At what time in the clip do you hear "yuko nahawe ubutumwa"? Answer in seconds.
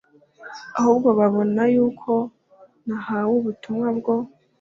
1.73-3.87